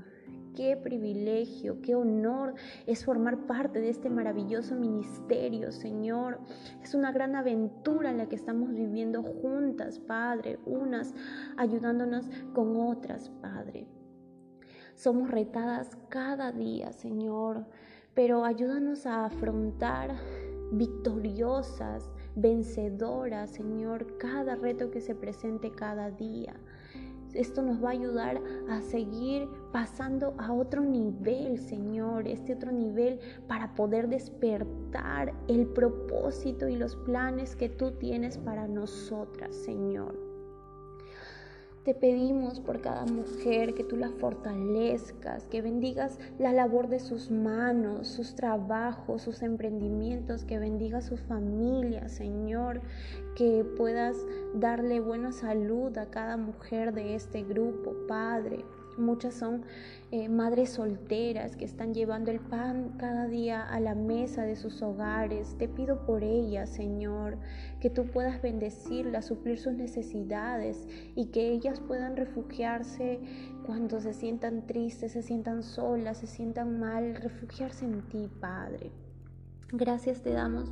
Qué 0.55 0.77
privilegio, 0.77 1.81
qué 1.81 1.95
honor 1.95 2.53
es 2.85 3.03
formar 3.03 3.47
parte 3.47 3.81
de 3.81 3.89
este 3.89 4.11
maravilloso 4.11 4.75
ministerio, 4.75 5.71
Señor. 5.71 6.39
Es 6.83 6.93
una 6.93 7.11
gran 7.11 7.35
aventura 7.35 8.13
la 8.13 8.29
que 8.29 8.35
estamos 8.35 8.73
viviendo 8.73 9.23
juntas, 9.23 9.97
Padre, 9.97 10.59
unas 10.67 11.15
ayudándonos 11.57 12.29
con 12.53 12.77
otras, 12.77 13.29
Padre. 13.41 13.87
Somos 14.93 15.31
retadas 15.31 15.97
cada 16.09 16.51
día, 16.51 16.93
Señor, 16.93 17.65
pero 18.13 18.45
ayúdanos 18.45 19.07
a 19.07 19.25
afrontar 19.25 20.15
victoriosas, 20.71 22.11
vencedora, 22.35 23.47
Señor, 23.47 24.17
cada 24.17 24.55
reto 24.55 24.91
que 24.91 25.01
se 25.01 25.15
presente 25.15 25.71
cada 25.71 26.11
día. 26.11 26.55
esto 27.33 27.61
nos 27.61 27.83
va 27.83 27.89
a 27.89 27.91
ayudar 27.91 28.41
a 28.69 28.79
seguir 28.79 29.49
pasando 29.73 30.33
a 30.37 30.53
otro 30.53 30.81
nivel, 30.81 31.57
Señor, 31.59 32.29
este 32.29 32.53
otro 32.53 32.71
nivel 32.71 33.19
para 33.47 33.75
poder 33.75 34.07
despertar 34.07 35.33
el 35.49 35.67
propósito 35.67 36.69
y 36.69 36.77
los 36.77 36.95
planes 36.95 37.57
que 37.57 37.67
tú 37.67 37.91
tienes 37.91 38.37
para 38.37 38.69
nosotras, 38.69 39.53
Señor. 39.53 40.24
Te 41.85 41.93
pedimos 41.93 42.61
por 42.61 42.81
cada 42.81 43.05
mujer 43.05 43.75
que 43.75 43.83
tú 43.83 43.95
la 43.95 44.09
fortalezcas, 44.09 45.45
que 45.45 45.61
bendigas 45.61 46.17
la 46.39 46.51
labor 46.51 46.87
de 46.87 46.99
sus 46.99 47.29
manos, 47.29 48.07
sus 48.07 48.33
trabajos, 48.33 49.21
sus 49.21 49.43
emprendimientos, 49.43 50.45
que 50.45 50.57
bendigas 50.57 51.05
su 51.05 51.15
familia, 51.15 52.09
Señor, 52.09 52.81
que 53.35 53.63
puedas 53.77 54.17
darle 54.55 54.99
buena 54.99 55.31
salud 55.31 55.95
a 55.99 56.09
cada 56.09 56.37
mujer 56.37 56.91
de 56.91 57.13
este 57.13 57.43
grupo, 57.43 57.93
Padre. 58.07 58.65
Muchas 58.97 59.33
son 59.33 59.63
eh, 60.11 60.29
madres 60.29 60.69
solteras 60.69 61.55
que 61.55 61.65
están 61.65 61.93
llevando 61.93 62.31
el 62.31 62.39
pan 62.39 62.95
cada 62.97 63.27
día 63.27 63.61
a 63.61 63.79
la 63.79 63.93
mesa 63.93 64.43
de 64.43 64.55
sus 64.55 64.81
hogares. 64.81 65.55
Te 65.57 65.67
pido 65.67 66.05
por 66.05 66.23
ellas, 66.23 66.69
Señor, 66.69 67.37
que 67.81 67.89
tú 67.89 68.05
puedas 68.05 68.41
bendecirlas, 68.41 69.25
suplir 69.25 69.59
sus 69.59 69.73
necesidades 69.73 70.87
y 71.15 71.27
que 71.27 71.51
ellas 71.51 71.81
puedan 71.81 72.15
refugiarse 72.15 73.19
cuando 73.65 73.99
se 73.99 74.13
sientan 74.13 74.65
tristes, 74.65 75.11
se 75.11 75.21
sientan 75.21 75.63
solas, 75.63 76.19
se 76.19 76.27
sientan 76.27 76.79
mal, 76.79 77.15
refugiarse 77.15 77.85
en 77.85 78.01
ti, 78.03 78.29
Padre. 78.39 78.91
Gracias 79.71 80.21
te 80.21 80.31
damos 80.31 80.71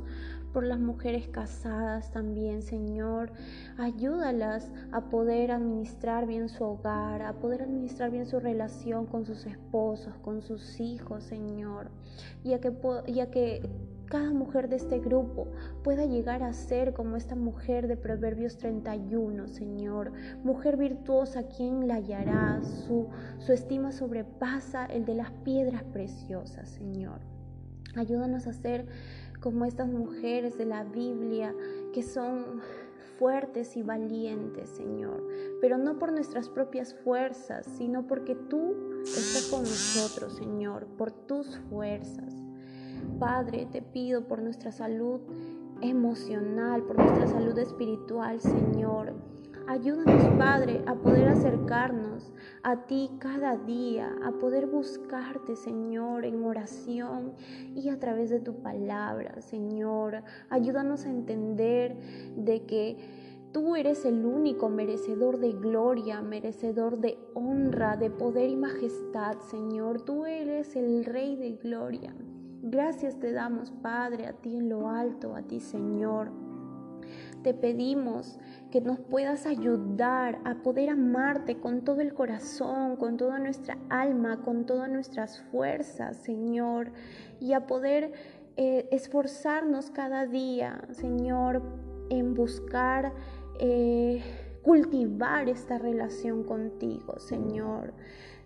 por 0.54 0.64
las 0.64 0.78
mujeres 0.78 1.26
casadas 1.28 2.12
también, 2.12 2.62
Señor. 2.62 3.32
Ayúdalas 3.76 4.70
a 4.92 5.10
poder 5.10 5.50
administrar 5.50 6.26
bien 6.26 6.48
su 6.48 6.62
hogar, 6.62 7.22
a 7.22 7.34
poder 7.34 7.62
administrar 7.62 8.12
bien 8.12 8.24
su 8.24 8.38
relación 8.38 9.04
con 9.06 9.26
sus 9.26 9.46
esposos, 9.46 10.14
con 10.22 10.42
sus 10.42 10.78
hijos, 10.78 11.24
Señor. 11.24 11.90
Y 12.44 12.52
a 12.52 12.60
que, 12.60 12.72
que 13.32 13.68
cada 14.06 14.30
mujer 14.30 14.68
de 14.68 14.76
este 14.76 15.00
grupo 15.00 15.48
pueda 15.82 16.06
llegar 16.06 16.44
a 16.44 16.52
ser 16.52 16.92
como 16.92 17.16
esta 17.16 17.34
mujer 17.34 17.88
de 17.88 17.96
Proverbios 17.96 18.56
31, 18.56 19.48
Señor. 19.48 20.12
Mujer 20.44 20.76
virtuosa, 20.76 21.48
quien 21.48 21.88
la 21.88 21.96
hallará? 21.96 22.62
Su, 22.62 23.08
su 23.38 23.52
estima 23.52 23.90
sobrepasa 23.90 24.86
el 24.86 25.04
de 25.04 25.14
las 25.16 25.32
piedras 25.32 25.82
preciosas, 25.82 26.68
Señor. 26.68 27.18
Ayúdanos 27.96 28.46
a 28.48 28.52
ser 28.52 28.86
como 29.44 29.66
estas 29.66 29.88
mujeres 29.88 30.56
de 30.56 30.64
la 30.64 30.84
Biblia 30.84 31.54
que 31.92 32.02
son 32.02 32.62
fuertes 33.18 33.76
y 33.76 33.82
valientes, 33.82 34.70
Señor, 34.70 35.22
pero 35.60 35.76
no 35.76 35.98
por 35.98 36.12
nuestras 36.12 36.48
propias 36.48 36.94
fuerzas, 36.94 37.66
sino 37.76 38.06
porque 38.06 38.36
tú 38.36 38.74
estás 39.02 39.48
con 39.50 39.60
nosotros, 39.60 40.36
Señor, 40.36 40.86
por 40.96 41.12
tus 41.12 41.58
fuerzas. 41.68 42.34
Padre, 43.20 43.68
te 43.70 43.82
pido 43.82 44.26
por 44.26 44.40
nuestra 44.40 44.72
salud 44.72 45.20
emocional, 45.82 46.82
por 46.84 46.98
nuestra 46.98 47.26
salud 47.26 47.58
espiritual, 47.58 48.40
Señor. 48.40 49.12
Ayúdanos, 49.66 50.28
Padre, 50.38 50.82
a 50.86 50.94
poder 50.94 51.28
acercarnos 51.28 52.32
a 52.62 52.84
ti 52.86 53.10
cada 53.18 53.56
día, 53.56 54.14
a 54.22 54.32
poder 54.32 54.66
buscarte, 54.66 55.56
Señor, 55.56 56.26
en 56.26 56.44
oración 56.44 57.32
y 57.74 57.88
a 57.88 57.98
través 57.98 58.28
de 58.28 58.40
tu 58.40 58.62
palabra, 58.62 59.40
Señor. 59.40 60.22
Ayúdanos 60.50 61.06
a 61.06 61.10
entender 61.10 61.96
de 62.36 62.64
que 62.66 63.24
Tú 63.54 63.76
eres 63.76 64.04
el 64.04 64.26
único 64.26 64.68
merecedor 64.68 65.38
de 65.38 65.52
gloria, 65.52 66.20
merecedor 66.22 66.98
de 66.98 67.16
honra, 67.34 67.96
de 67.96 68.10
poder 68.10 68.50
y 68.50 68.56
majestad, 68.56 69.38
Señor. 69.48 70.02
Tú 70.02 70.26
eres 70.26 70.74
el 70.74 71.04
Rey 71.04 71.36
de 71.36 71.52
gloria. 71.52 72.12
Gracias 72.62 73.20
te 73.20 73.30
damos, 73.30 73.70
Padre, 73.70 74.26
a 74.26 74.32
ti 74.32 74.56
en 74.56 74.68
lo 74.68 74.88
alto, 74.88 75.36
a 75.36 75.42
ti, 75.42 75.60
Señor. 75.60 76.32
Te 77.44 77.52
pedimos 77.52 78.38
que 78.70 78.80
nos 78.80 78.98
puedas 78.98 79.44
ayudar 79.44 80.38
a 80.46 80.62
poder 80.62 80.88
amarte 80.88 81.58
con 81.58 81.82
todo 81.82 82.00
el 82.00 82.14
corazón, 82.14 82.96
con 82.96 83.18
toda 83.18 83.38
nuestra 83.38 83.76
alma, 83.90 84.40
con 84.40 84.64
todas 84.64 84.88
nuestras 84.88 85.42
fuerzas, 85.52 86.16
Señor, 86.16 86.90
y 87.40 87.52
a 87.52 87.66
poder 87.66 88.12
eh, 88.56 88.88
esforzarnos 88.92 89.90
cada 89.90 90.24
día, 90.24 90.88
Señor, 90.92 91.60
en 92.08 92.32
buscar 92.32 93.12
eh, 93.60 94.22
cultivar 94.62 95.50
esta 95.50 95.76
relación 95.76 96.44
contigo, 96.44 97.18
Señor. 97.18 97.92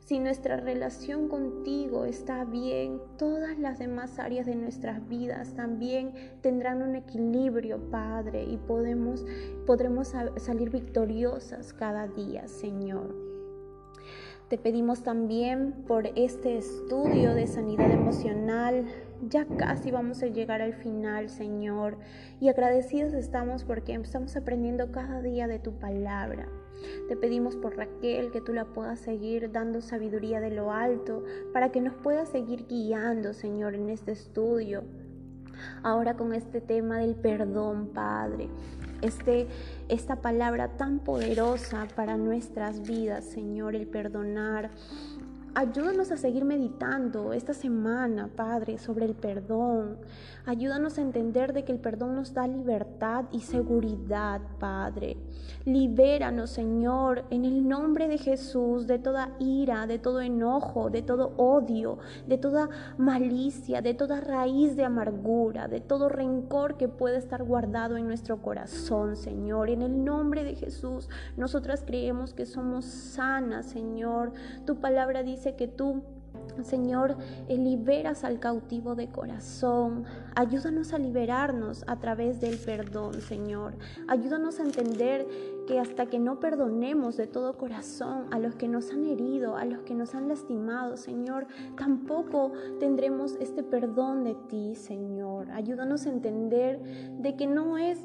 Si 0.09 0.19
nuestra 0.21 0.57
relación 0.57 1.29
contigo 1.29 2.07
está 2.07 2.47
bien, 2.47 2.99
todas 3.19 3.59
las 3.59 3.79
demás 3.79 4.19
áreas 4.19 4.47
de 4.47 4.55
nuestras 4.55 5.07
vidas 5.07 5.53
también 5.53 6.15
tendrán 6.41 6.81
un 6.81 6.97
equilibrio, 6.97 7.91
Padre, 7.91 8.43
y 8.45 8.57
podemos, 8.57 9.27
podremos 9.67 10.15
salir 10.39 10.71
victoriosas 10.71 11.75
cada 11.75 12.09
día, 12.09 12.49
Señor. 12.49 13.15
Te 14.49 14.57
pedimos 14.57 15.03
también 15.03 15.85
por 15.87 16.07
este 16.17 16.57
estudio 16.57 17.35
de 17.35 17.47
sanidad 17.47 17.91
emocional. 17.91 18.87
Ya 19.29 19.45
casi 19.59 19.91
vamos 19.91 20.23
a 20.23 20.29
llegar 20.29 20.63
al 20.63 20.73
final, 20.73 21.29
Señor. 21.29 21.99
Y 22.41 22.49
agradecidos 22.49 23.13
estamos 23.13 23.65
porque 23.65 23.93
estamos 23.93 24.35
aprendiendo 24.37 24.91
cada 24.91 25.21
día 25.21 25.47
de 25.49 25.59
tu 25.59 25.73
palabra. 25.73 26.49
Te 27.09 27.17
pedimos 27.17 27.57
por 27.57 27.77
Raquel 27.77 28.31
que 28.31 28.41
tú 28.41 28.53
la 28.53 28.67
puedas 28.67 29.01
seguir 29.01 29.51
dando 29.53 29.81
sabiduría 29.81 30.41
de 30.41 30.51
lo 30.51 30.73
alto 30.73 31.25
para 31.53 31.71
que 31.71 31.81
nos 31.81 31.95
pueda 31.95 32.27
seguir 32.27 32.67
guiando, 32.67 33.33
Señor, 33.33 33.75
en 33.75 33.89
este 33.89 34.13
estudio. 34.13 34.85
Ahora 35.83 36.17
con 36.17 36.33
este 36.33 36.61
tema 36.61 36.99
del 36.99 37.15
perdón, 37.15 37.89
Padre. 37.89 38.49
Este, 39.01 39.47
esta 39.89 40.17
palabra 40.17 40.77
tan 40.77 40.99
poderosa 40.99 41.87
para 41.95 42.17
nuestras 42.17 42.83
vidas, 42.83 43.25
Señor, 43.25 43.77
el 43.77 43.87
perdonar, 43.87 44.71
Ayúdanos 45.55 46.13
a 46.13 46.17
seguir 46.17 46.45
meditando 46.45 47.33
esta 47.33 47.53
semana, 47.53 48.29
Padre, 48.35 48.79
sobre 48.79 49.07
el 49.07 49.15
perdón. 49.15 49.99
Ayúdanos 50.47 50.99
a 50.99 51.03
entender 51.03 51.53
de 51.53 51.65
que 51.65 51.73
el 51.73 51.79
perdón 51.79 52.15
nos 52.15 52.33
da 52.33 52.47
libertad 52.47 53.25
y 53.33 53.41
seguridad, 53.41 54.41
Padre. 54.59 55.17
Libéranos, 55.65 56.51
Señor, 56.51 57.25
en 57.31 57.45
el 57.45 57.69
nombre 57.69 58.09
de 58.09 58.19
Jesús, 58.19 58.87
de 58.87 58.99
toda 58.99 59.31
ira, 59.39 59.87
de 59.87 59.99
todo 59.99 60.21
enojo, 60.21 60.91
de 60.91 61.03
todo 61.03 61.35
odio, 61.37 61.99
de 62.27 62.39
toda 62.39 62.69
malicia, 62.97 63.83
de 63.83 63.95
toda 63.95 64.21
raíz 64.21 64.77
de 64.77 64.85
amargura, 64.85 65.69
de 65.69 65.81
todo 65.81 66.09
rencor 66.09 66.77
que 66.77 66.89
puede 66.89 67.19
estar 67.19 67.43
guardado 67.43 67.97
en 67.97 68.07
nuestro 68.07 68.41
corazón, 68.41 69.17
Señor. 69.17 69.71
En 69.71 69.83
el 69.83 70.05
nombre 70.05 70.45
de 70.45 70.55
Jesús, 70.55 71.09
nosotras 71.37 71.83
creemos 71.85 72.33
que 72.33 72.47
somos 72.47 72.85
sanas, 72.85 73.67
Señor. 73.67 74.33
Tu 74.65 74.77
palabra 74.77 75.23
dice 75.23 75.38
que 75.57 75.69
tú 75.69 76.03
Señor, 76.63 77.17
eh, 77.49 77.57
liberas 77.57 78.25
al 78.25 78.41
cautivo 78.41 78.95
de 78.95 79.09
corazón. 79.09 80.05
Ayúdanos 80.35 80.93
a 80.93 80.99
liberarnos 80.99 81.85
a 81.87 81.97
través 81.97 82.41
del 82.41 82.59
perdón, 82.59 83.21
Señor. 83.21 83.75
Ayúdanos 84.09 84.59
a 84.59 84.65
entender 84.65 85.27
que 85.67 85.79
hasta 85.79 86.07
que 86.07 86.19
no 86.19 86.41
perdonemos 86.41 87.17
de 87.17 87.27
todo 87.27 87.57
corazón 87.57 88.27
a 88.33 88.39
los 88.39 88.55
que 88.57 88.69
nos 88.69 88.91
han 88.91 89.05
herido, 89.05 89.57
a 89.57 89.65
los 89.65 89.83
que 89.83 89.95
nos 89.95 90.15
han 90.15 90.29
lastimado, 90.29 90.97
Señor, 90.97 91.47
tampoco 91.77 92.53
tendremos 92.81 93.37
este 93.41 93.63
perdón 93.63 94.25
de 94.25 94.35
ti, 94.49 94.75
Señor. 94.75 95.51
Ayúdanos 95.53 96.07
a 96.07 96.11
entender 96.11 96.81
de 97.19 97.37
que 97.37 97.47
no 97.47 97.79
es 97.79 97.99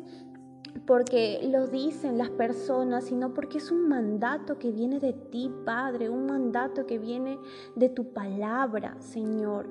porque 0.85 1.39
lo 1.49 1.67
dicen 1.67 2.17
las 2.17 2.29
personas, 2.29 3.05
sino 3.05 3.33
porque 3.33 3.59
es 3.59 3.71
un 3.71 3.87
mandato 3.87 4.57
que 4.57 4.71
viene 4.71 4.99
de 4.99 5.13
ti, 5.13 5.51
Padre, 5.65 6.09
un 6.09 6.25
mandato 6.25 6.85
que 6.85 6.97
viene 6.97 7.39
de 7.75 7.89
tu 7.89 8.11
palabra, 8.11 8.95
Señor. 8.99 9.67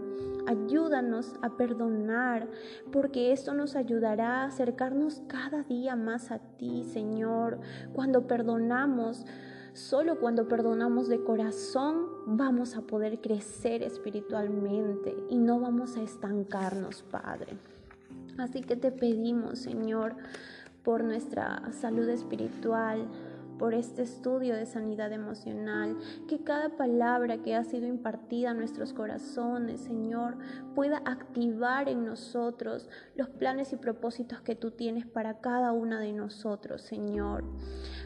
Ayúdanos 0.47 1.35
a 1.43 1.51
perdonar, 1.57 2.49
porque 2.91 3.33
esto 3.33 3.55
nos 3.55 3.77
ayudará 3.77 4.43
a 4.43 4.47
acercarnos 4.47 5.23
cada 5.29 5.63
día 5.63 5.97
más 5.97 6.31
a 6.31 6.39
ti, 6.39 6.85
Señor. 6.85 7.61
Cuando 7.93 8.27
perdonamos, 8.27 9.27
solo 9.75 10.19
cuando 10.19 10.49
perdonamos 10.49 11.09
de 11.09 11.23
corazón, 11.23 12.07
vamos 12.27 12.77
a 12.77 12.83
poder 12.83 13.21
crecer 13.21 13.83
espiritualmente 13.83 15.15
y 15.29 15.37
no 15.37 15.61
vamos 15.61 15.97
a 15.97 16.03
estancarnos, 16.03 17.03
Padre. 17.03 17.57
Así 18.39 18.63
que 18.63 18.77
te 18.77 18.91
pedimos, 18.91 19.59
Señor, 19.59 20.17
por 20.83 21.05
nuestra 21.05 21.73
salud 21.73 22.09
espiritual, 22.09 23.09
por 23.59 23.75
este 23.75 24.03
estudio 24.03 24.57
de 24.57 24.67
sanidad 24.67 25.13
emocional, 25.13 25.97
que 26.27 26.43
cada 26.43 26.77
palabra 26.77 27.43
que 27.43 27.55
ha 27.55 27.63
sido 27.63 27.87
impartida 27.87 28.51
a 28.51 28.55
nuestros 28.55 28.93
corazones, 28.93 29.83
Señor, 29.83 30.37
pueda 30.75 31.01
activar 31.05 31.89
en 31.89 32.05
nosotros 32.05 32.89
los 33.15 33.29
planes 33.29 33.73
y 33.73 33.77
propósitos 33.77 34.41
que 34.41 34.57
tú 34.57 34.73
tienes 34.73 35.07
para 35.07 35.39
cada 35.39 35.71
una 35.71 36.01
de 36.01 36.13
nosotros, 36.13 36.83
Señor. 36.83 37.45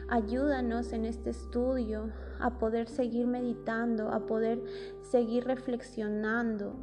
Ayúdanos 0.09 0.93
en 0.93 1.05
este 1.05 1.31
estudio 1.31 2.11
a 2.39 2.59
poder 2.59 2.87
seguir 2.87 3.25
meditando, 3.25 4.09
a 4.09 4.27
poder 4.27 4.61
seguir 5.01 5.45
reflexionando 5.45 6.75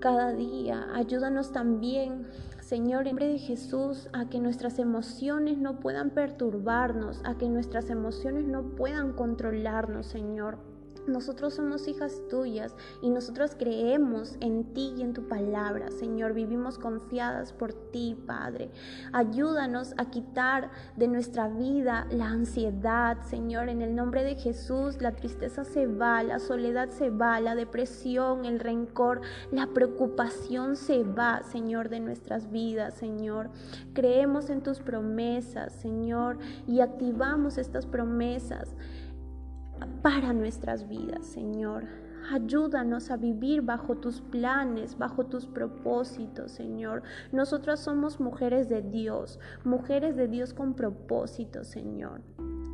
cada 0.00 0.32
día. 0.32 0.86
Ayúdanos 0.94 1.52
también 1.52 2.26
Señor, 2.70 3.08
en 3.08 3.16
nombre 3.16 3.26
de 3.26 3.38
Jesús, 3.40 4.08
a 4.12 4.28
que 4.28 4.38
nuestras 4.38 4.78
emociones 4.78 5.58
no 5.58 5.80
puedan 5.80 6.10
perturbarnos, 6.10 7.20
a 7.24 7.36
que 7.36 7.48
nuestras 7.48 7.90
emociones 7.90 8.44
no 8.44 8.76
puedan 8.76 9.12
controlarnos, 9.12 10.06
Señor. 10.06 10.69
Nosotros 11.10 11.54
somos 11.54 11.88
hijas 11.88 12.22
tuyas 12.30 12.74
y 13.02 13.10
nosotros 13.10 13.56
creemos 13.58 14.36
en 14.40 14.72
ti 14.72 14.94
y 14.96 15.02
en 15.02 15.12
tu 15.12 15.26
palabra, 15.28 15.90
Señor. 15.90 16.34
Vivimos 16.34 16.78
confiadas 16.78 17.52
por 17.52 17.72
ti, 17.72 18.16
Padre. 18.26 18.70
Ayúdanos 19.12 19.92
a 19.96 20.10
quitar 20.10 20.70
de 20.96 21.08
nuestra 21.08 21.48
vida 21.48 22.06
la 22.10 22.28
ansiedad, 22.28 23.22
Señor. 23.22 23.68
En 23.68 23.82
el 23.82 23.94
nombre 23.94 24.22
de 24.22 24.36
Jesús, 24.36 25.00
la 25.00 25.16
tristeza 25.16 25.64
se 25.64 25.86
va, 25.86 26.22
la 26.22 26.38
soledad 26.38 26.90
se 26.90 27.10
va, 27.10 27.40
la 27.40 27.54
depresión, 27.54 28.44
el 28.44 28.60
rencor, 28.60 29.20
la 29.50 29.66
preocupación 29.66 30.76
se 30.76 31.02
va, 31.02 31.42
Señor, 31.42 31.88
de 31.88 32.00
nuestras 32.00 32.50
vidas, 32.50 32.94
Señor. 32.94 33.50
Creemos 33.94 34.48
en 34.48 34.62
tus 34.62 34.78
promesas, 34.78 35.72
Señor, 35.72 36.38
y 36.66 36.80
activamos 36.80 37.58
estas 37.58 37.86
promesas 37.86 38.74
para 40.02 40.32
nuestras 40.32 40.88
vidas, 40.88 41.26
Señor. 41.26 41.84
Ayúdanos 42.30 43.10
a 43.10 43.16
vivir 43.16 43.62
bajo 43.62 43.96
tus 43.96 44.20
planes, 44.20 44.96
bajo 44.96 45.26
tus 45.26 45.46
propósitos, 45.46 46.52
Señor. 46.52 47.02
Nosotras 47.32 47.80
somos 47.80 48.20
mujeres 48.20 48.68
de 48.68 48.82
Dios, 48.82 49.40
mujeres 49.64 50.16
de 50.16 50.28
Dios 50.28 50.54
con 50.54 50.74
propósitos, 50.74 51.66
Señor. 51.66 52.20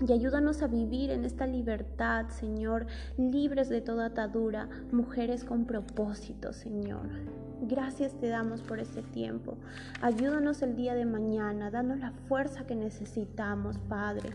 Y 0.04 0.12
ayúdanos 0.12 0.62
a 0.62 0.66
vivir 0.66 1.11
en 1.11 1.24
esta 1.24 1.46
libertad, 1.46 2.28
Señor, 2.28 2.87
libres 3.16 3.70
de 3.70 3.80
toda 3.80 4.06
atadura, 4.06 4.68
mujeres 4.92 5.42
con 5.42 5.64
propósitos, 5.64 6.56
Señor. 6.56 7.09
Gracias 7.62 8.12
te 8.20 8.28
damos 8.28 8.61
por 8.61 8.78
este 8.78 9.00
tiempo. 9.00 9.56
Ayúdanos 10.02 10.61
el 10.61 10.76
día 10.76 10.94
de 10.94 11.06
mañana, 11.06 11.70
danos 11.70 11.98
la 11.98 12.11
fuerza 12.28 12.66
que 12.66 12.76
necesitamos, 12.76 13.78
Padre. 13.78 14.28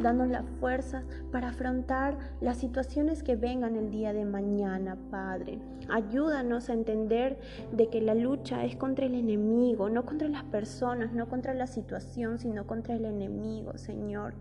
Danos 0.00 0.28
la 0.30 0.42
fuerza 0.60 1.02
para 1.30 1.50
afrontar 1.50 2.16
las 2.40 2.56
situaciones 2.56 3.22
que 3.22 3.36
vengan 3.36 3.76
el 3.76 3.90
día 3.90 4.14
de 4.14 4.24
mañana, 4.24 4.96
Padre. 5.10 5.58
Ayúdanos 5.90 6.70
a 6.70 6.72
entender 6.72 7.38
de 7.72 7.90
que 7.90 8.00
la 8.00 8.14
lucha 8.14 8.64
es 8.64 8.76
contra 8.76 9.04
el 9.04 9.14
enemigo, 9.14 9.90
no 9.90 10.06
contra 10.06 10.28
las 10.28 10.44
personas, 10.44 11.12
no 11.12 11.28
contra 11.28 11.52
la 11.52 11.66
situación, 11.66 12.38
sino 12.38 12.66
contra 12.66 12.94
el 12.94 13.04
enemigo, 13.04 13.76
Señor. 13.76 14.32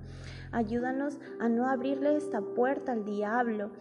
Ayúdanos 0.53 1.19
a 1.39 1.49
no 1.49 1.67
abrirle 1.67 2.15
esta 2.15 2.39
puerta 2.39 2.91
al 2.91 3.05
diablo, 3.05 3.71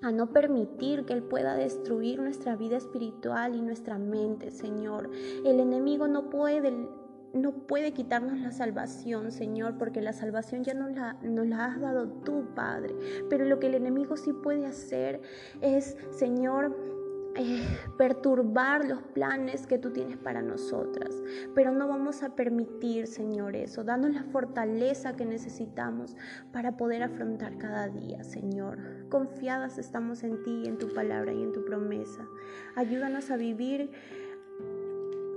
a 0.00 0.10
no 0.10 0.32
permitir 0.32 1.04
que 1.04 1.12
Él 1.12 1.22
pueda 1.22 1.54
destruir 1.54 2.18
nuestra 2.18 2.56
vida 2.56 2.78
espiritual 2.78 3.54
y 3.54 3.60
nuestra 3.60 3.98
mente, 3.98 4.50
Señor. 4.50 5.10
El 5.44 5.60
enemigo 5.60 6.08
no 6.08 6.30
puede, 6.30 6.88
no 7.34 7.52
puede 7.52 7.92
quitarnos 7.92 8.38
la 8.38 8.52
salvación, 8.52 9.32
Señor, 9.32 9.76
porque 9.76 10.00
la 10.00 10.14
salvación 10.14 10.64
ya 10.64 10.72
nos 10.72 10.92
la, 10.92 11.12
nos 11.22 11.46
la 11.46 11.66
has 11.66 11.80
dado 11.80 12.08
tú, 12.08 12.46
Padre. 12.54 12.94
Pero 13.28 13.44
lo 13.44 13.58
que 13.60 13.66
el 13.66 13.74
enemigo 13.74 14.16
sí 14.16 14.32
puede 14.32 14.64
hacer 14.64 15.20
es, 15.60 15.96
Señor, 16.10 16.74
eh, 17.36 17.66
perturbar 17.98 18.84
los 18.84 19.02
planes 19.02 19.66
que 19.66 19.78
tú 19.78 19.92
tienes 19.92 20.16
para 20.16 20.42
nosotras. 20.42 21.22
Pero 21.54 21.72
no 21.72 21.88
vamos 21.88 22.22
a 22.22 22.36
permitir, 22.36 23.06
Señor, 23.06 23.56
eso. 23.56 23.82
Danos 23.82 24.14
la 24.14 24.22
fortaleza 24.24 25.16
que 25.16 25.24
necesitamos 25.24 26.16
para 26.52 26.76
poder 26.76 27.02
afrontar 27.02 27.58
cada 27.58 27.88
día, 27.88 28.22
Señor. 28.22 28.78
Confiadas 29.08 29.78
estamos 29.78 30.22
en 30.22 30.42
ti, 30.44 30.64
en 30.66 30.78
tu 30.78 30.92
palabra 30.94 31.32
y 31.32 31.42
en 31.42 31.52
tu 31.52 31.64
promesa. 31.64 32.26
Ayúdanos 32.76 33.30
a 33.30 33.36
vivir 33.36 33.90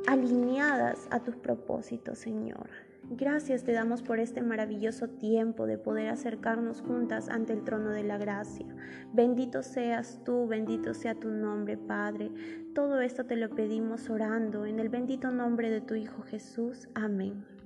alineadas 0.08 1.08
a 1.12 1.20
tus 1.22 1.36
propósitos, 1.36 2.20
Señor. 2.20 2.87
Gracias 3.10 3.64
te 3.64 3.72
damos 3.72 4.02
por 4.02 4.20
este 4.20 4.42
maravilloso 4.42 5.08
tiempo 5.08 5.66
de 5.66 5.78
poder 5.78 6.10
acercarnos 6.10 6.82
juntas 6.82 7.30
ante 7.30 7.54
el 7.54 7.64
trono 7.64 7.92
de 7.92 8.04
la 8.04 8.18
gracia. 8.18 8.66
Bendito 9.14 9.64
seas 9.64 10.20
tú, 10.26 10.46
bendito 10.46 10.94
sea 10.94 11.16
tu 11.16 11.30
nombre, 11.30 11.78
Padre. 11.78 12.30
Todo 12.76 13.00
esto 13.00 13.26
te 13.26 13.38
lo 13.38 13.50
pedimos 13.50 14.10
orando 14.10 14.66
en 14.66 14.80
el 14.80 14.90
bendito 14.90 15.32
nombre 15.32 15.70
de 15.70 15.80
tu 15.80 15.96
Hijo 15.96 16.22
Jesús. 16.24 16.90
Amén. 16.96 17.57